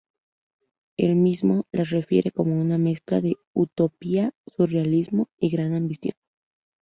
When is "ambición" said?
5.75-6.15